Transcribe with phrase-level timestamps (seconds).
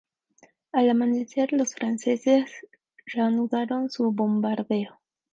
[0.71, 2.49] Al amanecer los franceses
[3.05, 4.99] reanudaron su bombardeo.